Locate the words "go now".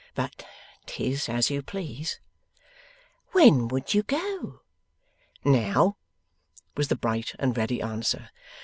4.01-5.95